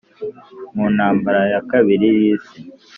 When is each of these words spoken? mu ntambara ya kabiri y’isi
mu 0.75 0.85
ntambara 0.95 1.41
ya 1.53 1.61
kabiri 1.69 2.07
y’isi 2.19 2.57